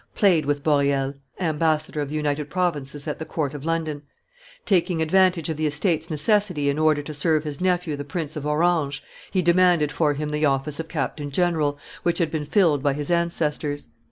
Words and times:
played 0.15 0.47
with 0.47 0.63
Boreel, 0.63 1.13
ambassador 1.39 2.01
of 2.01 2.09
the 2.09 2.15
United 2.15 2.49
Provinces 2.49 3.07
at 3.07 3.19
the 3.19 3.23
court 3.23 3.53
of 3.53 3.65
London; 3.65 4.01
taking 4.65 4.99
advantage 4.99 5.47
of 5.47 5.57
the 5.57 5.67
Estates' 5.67 6.09
necessity 6.09 6.69
in 6.71 6.79
order 6.79 7.03
to 7.03 7.13
serve 7.13 7.43
his 7.43 7.61
nephew 7.61 7.95
the 7.95 8.03
Prince 8.03 8.35
of 8.35 8.47
Orange, 8.47 9.03
he 9.29 9.43
demanded 9.43 9.91
for 9.91 10.15
him 10.15 10.29
the 10.29 10.43
office 10.43 10.79
of 10.79 10.87
captain 10.87 11.29
general, 11.29 11.77
which 12.01 12.17
had 12.17 12.31
been 12.31 12.45
filled 12.45 12.81
by 12.81 12.93
his 12.93 13.11
ancestors. 13.11 13.89